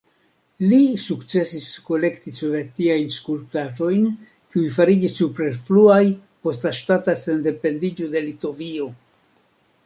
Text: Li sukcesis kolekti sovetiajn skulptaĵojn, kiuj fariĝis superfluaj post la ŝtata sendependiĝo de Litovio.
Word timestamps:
Li 0.69 0.77
sukcesis 1.01 1.65
kolekti 1.89 2.33
sovetiajn 2.37 3.11
skulptaĵojn, 3.15 4.07
kiuj 4.55 4.71
fariĝis 4.79 5.13
superfluaj 5.19 6.01
post 6.49 6.67
la 6.69 6.73
ŝtata 6.81 7.17
sendependiĝo 7.27 8.11
de 8.17 8.25
Litovio. 8.31 8.91